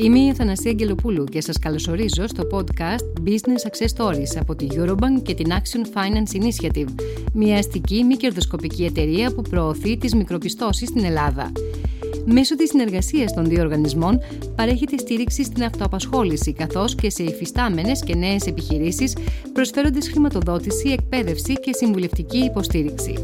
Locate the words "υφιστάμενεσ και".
17.22-18.14